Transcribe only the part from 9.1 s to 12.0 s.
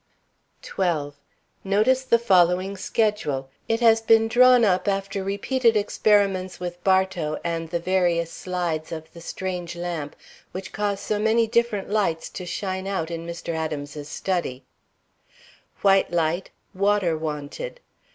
the strange lamp which cause so many different